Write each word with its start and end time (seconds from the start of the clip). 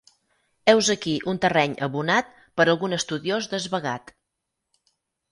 Heus 0.71 0.87
aquí 0.93 1.11
un 1.33 1.39
terreny 1.43 1.75
abonat 1.87 2.31
per 2.61 2.65
a 2.69 2.73
algun 2.73 2.95
estudiós 2.97 3.49
desvagat. 3.53 4.11